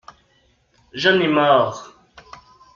[0.93, 1.93] J’en ai marre!